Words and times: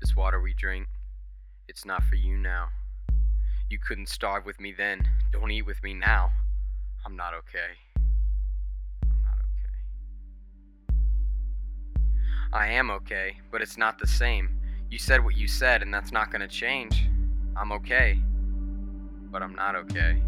this 0.00 0.16
water 0.16 0.40
we 0.40 0.54
drink. 0.54 0.86
It's 1.68 1.84
not 1.84 2.02
for 2.04 2.14
you 2.14 2.36
now. 2.36 2.68
You 3.68 3.78
couldn't 3.78 4.08
starve 4.08 4.46
with 4.46 4.58
me 4.58 4.72
then. 4.72 5.06
Don't 5.32 5.50
eat 5.50 5.62
with 5.62 5.82
me 5.82 5.94
now. 5.94 6.32
I'm 7.04 7.16
not 7.16 7.34
okay. 7.34 7.76
I'm 9.02 9.22
not 9.22 9.38
okay. 9.44 10.96
I 12.52 12.68
am 12.68 12.90
okay, 12.90 13.36
but 13.52 13.60
it's 13.60 13.76
not 13.76 13.98
the 13.98 14.06
same. 14.06 14.58
You 14.90 14.98
said 14.98 15.22
what 15.22 15.36
you 15.36 15.46
said, 15.46 15.82
and 15.82 15.92
that's 15.92 16.12
not 16.12 16.32
gonna 16.32 16.48
change. 16.48 17.06
I'm 17.56 17.70
okay. 17.72 18.18
But 19.30 19.42
I'm 19.42 19.54
not 19.54 19.76
okay. 19.76 20.20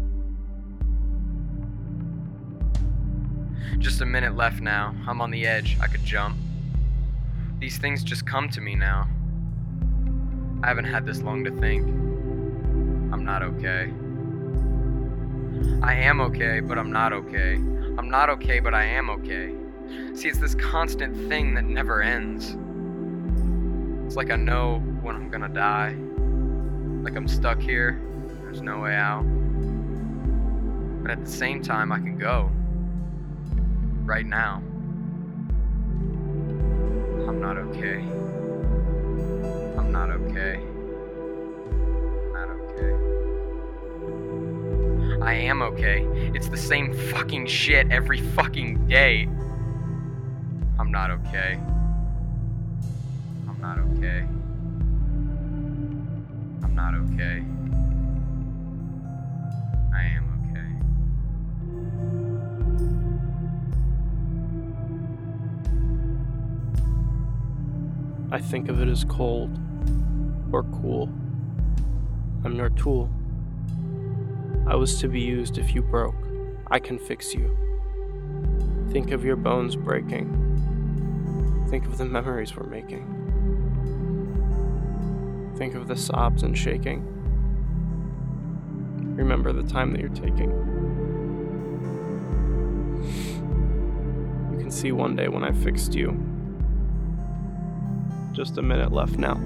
Just 3.79 4.01
a 4.01 4.05
minute 4.05 4.35
left 4.35 4.61
now. 4.61 4.95
I'm 5.07 5.19
on 5.19 5.31
the 5.31 5.45
edge. 5.45 5.77
I 5.81 5.87
could 5.87 6.05
jump. 6.05 6.37
These 7.59 7.79
things 7.79 8.03
just 8.03 8.25
come 8.25 8.47
to 8.49 8.61
me 8.61 8.75
now. 8.75 9.09
I 10.63 10.67
haven't 10.67 10.85
had 10.85 11.05
this 11.05 11.21
long 11.21 11.43
to 11.43 11.51
think. 11.51 11.85
I'm 13.11 13.25
not 13.25 13.43
okay. 13.43 13.91
I 15.83 15.93
am 15.93 16.21
okay, 16.21 16.61
but 16.61 16.77
I'm 16.77 16.89
not 16.89 17.11
okay. 17.11 17.55
I'm 17.97 18.09
not 18.09 18.29
okay, 18.29 18.61
but 18.61 18.73
I 18.73 18.85
am 18.85 19.09
okay. 19.09 19.53
See, 20.15 20.29
it's 20.29 20.39
this 20.39 20.55
constant 20.55 21.27
thing 21.27 21.53
that 21.55 21.65
never 21.65 22.01
ends. 22.01 22.55
It's 24.05 24.15
like 24.15 24.31
I 24.31 24.37
know 24.37 24.79
when 25.01 25.17
I'm 25.17 25.29
gonna 25.29 25.49
die. 25.49 25.97
Like 27.03 27.17
I'm 27.17 27.27
stuck 27.27 27.59
here, 27.59 28.01
there's 28.43 28.61
no 28.61 28.79
way 28.79 28.95
out. 28.95 29.23
But 31.01 31.11
at 31.11 31.25
the 31.25 31.31
same 31.31 31.61
time, 31.61 31.91
I 31.91 31.97
can 31.97 32.17
go. 32.17 32.49
Right 34.05 34.25
now. 34.25 34.63
I'm 37.27 37.41
not 37.41 37.57
okay. 37.57 38.05
Not 39.93 40.09
okay. 40.09 40.59
Not 42.33 42.49
okay. 42.49 42.93
I 45.21 45.33
am 45.35 45.61
okay. 45.61 46.07
It's 46.33 46.49
the 46.49 46.57
same 46.57 46.91
fucking 47.11 47.45
shit 47.45 47.91
every 47.91 48.19
fucking 48.19 48.87
day. 48.87 49.29
I'm 50.79 50.89
not 50.89 51.11
okay. 51.11 51.59
I'm 53.47 53.61
not 53.61 53.77
okay. 53.77 54.25
I'm 56.63 56.73
not 56.73 56.95
okay. 56.95 57.43
I 59.93 60.03
am 60.05 60.25
okay. 60.41 60.71
I 68.31 68.39
think 68.41 68.69
of 68.69 68.81
it 68.81 68.87
as 68.87 69.03
cold 69.03 69.59
or 70.53 70.63
cool. 70.63 71.09
I'm 72.45 72.55
your 72.55 72.69
tool. 72.69 73.09
I 74.67 74.75
was 74.75 74.99
to 75.01 75.07
be 75.07 75.19
used 75.19 75.57
if 75.57 75.73
you 75.73 75.81
broke. 75.81 76.15
I 76.67 76.79
can 76.79 76.99
fix 76.99 77.33
you. 77.33 77.57
Think 78.91 79.11
of 79.11 79.25
your 79.25 79.35
bones 79.35 79.75
breaking. 79.75 81.65
Think 81.69 81.85
of 81.85 81.97
the 81.97 82.05
memories 82.05 82.55
we're 82.55 82.67
making. 82.67 83.09
Think 85.57 85.73
of 85.75 85.87
the 85.87 85.95
sobs 85.95 86.43
and 86.43 86.57
shaking. 86.57 87.03
Remember 89.15 89.51
the 89.51 89.63
time 89.63 89.91
that 89.91 89.99
you're 90.01 90.09
taking. 90.09 90.51
You 94.51 94.59
can 94.59 94.71
see 94.71 94.91
one 94.91 95.15
day 95.15 95.27
when 95.27 95.43
I 95.43 95.51
fixed 95.51 95.95
you. 95.95 96.11
Just 98.33 98.57
a 98.59 98.61
minute 98.61 98.91
left 98.91 99.17
now. 99.17 99.39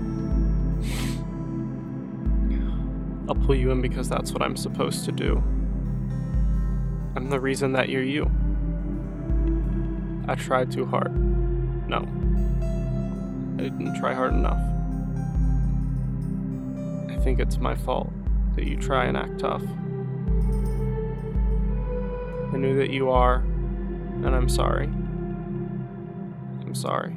I'll 3.28 3.36
pull 3.36 3.56
you 3.56 3.72
in 3.72 3.82
because 3.82 4.08
that's 4.08 4.32
what 4.32 4.42
I'm 4.42 4.56
supposed 4.56 5.06
to 5.06 5.12
do. 5.12 5.44
I'm 7.16 7.30
the 7.30 7.40
reason 7.40 7.74
that 7.74 7.90
you're 7.90 8.04
you. 8.04 8.32
I 10.28 10.36
tried 10.36 10.72
too 10.72 10.86
hard. 10.86 11.14
No. 11.90 12.08
I 13.58 13.64
didn't 13.64 13.96
try 14.00 14.14
hard 14.14 14.34
enough. 14.34 14.60
I 17.10 17.18
think 17.24 17.40
it's 17.40 17.58
my 17.58 17.76
fault 17.76 18.12
that 18.56 18.66
you 18.66 18.78
try 18.78 19.06
and 19.06 19.18
act 19.18 19.40
tough. 19.40 19.64
I 22.54 22.58
knew 22.58 22.78
that 22.78 22.92
you 22.92 23.10
are, 23.10 23.38
and 23.38 24.36
I'm 24.36 24.48
sorry. 24.48 24.88
I'm 26.62 26.74
sorry. 26.74 27.16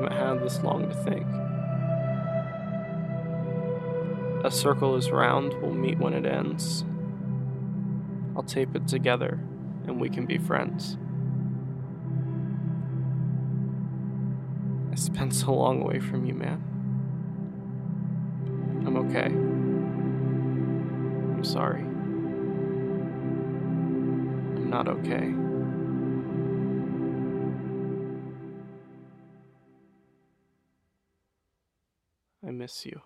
Haven't 0.00 0.16
had 0.16 0.40
this 0.40 0.62
long 0.62 0.88
to 0.88 0.94
think. 0.94 1.26
A 4.46 4.50
circle 4.50 4.96
is 4.96 5.10
round, 5.10 5.52
we'll 5.60 5.74
meet 5.74 5.98
when 5.98 6.14
it 6.14 6.24
ends. 6.24 6.86
I'll 8.34 8.42
tape 8.42 8.74
it 8.74 8.88
together, 8.88 9.38
and 9.86 10.00
we 10.00 10.08
can 10.08 10.24
be 10.24 10.38
friends. 10.38 10.96
I 14.90 14.94
spent 14.94 15.34
so 15.34 15.52
long 15.52 15.82
away 15.82 15.98
from 15.98 16.24
you, 16.24 16.32
man. 16.32 16.62
I'm 18.86 18.96
okay. 18.96 19.26
I'm 21.34 21.44
sorry. 21.44 21.82
I'm 24.56 24.70
not 24.70 24.88
okay. 24.88 25.34
I 32.50 32.52
miss 32.52 32.84
you. 32.84 33.00